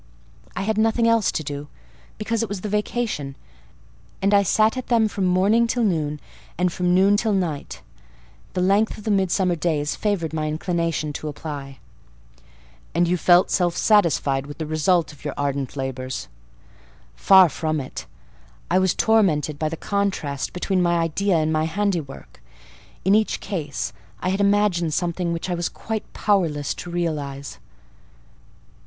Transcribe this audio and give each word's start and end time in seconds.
"I 0.55 0.63
had 0.63 0.79
nothing 0.79 1.07
else 1.07 1.31
to 1.31 1.43
do, 1.43 1.67
because 2.17 2.41
it 2.41 2.49
was 2.49 2.61
the 2.61 2.69
vacation, 2.69 3.35
and 4.19 4.33
I 4.33 4.41
sat 4.41 4.75
at 4.75 4.87
them 4.87 5.07
from 5.07 5.25
morning 5.25 5.67
till 5.67 5.83
noon, 5.83 6.19
and 6.57 6.73
from 6.73 6.95
noon 6.95 7.15
till 7.17 7.33
night: 7.33 7.83
the 8.53 8.63
length 8.63 8.97
of 8.97 9.03
the 9.03 9.11
midsummer 9.11 9.55
days 9.55 9.95
favoured 9.95 10.33
my 10.33 10.47
inclination 10.47 11.13
to 11.13 11.27
apply." 11.27 11.77
"And 12.95 13.07
you 13.07 13.15
felt 13.15 13.51
self 13.51 13.77
satisfied 13.77 14.47
with 14.47 14.57
the 14.57 14.65
result 14.65 15.13
of 15.13 15.23
your 15.23 15.35
ardent 15.37 15.75
labours?" 15.77 16.27
"Far 17.15 17.47
from 17.47 17.79
it. 17.79 18.07
I 18.71 18.79
was 18.79 18.95
tormented 18.95 19.59
by 19.59 19.69
the 19.69 19.77
contrast 19.77 20.51
between 20.51 20.81
my 20.81 20.97
idea 20.97 21.37
and 21.37 21.53
my 21.53 21.65
handiwork: 21.65 22.41
in 23.05 23.13
each 23.13 23.39
case 23.39 23.93
I 24.19 24.29
had 24.29 24.41
imagined 24.41 24.95
something 24.95 25.31
which 25.31 25.47
I 25.47 25.53
was 25.53 25.69
quite 25.69 26.11
powerless 26.11 26.73
to 26.73 26.89
realise." 26.89 27.59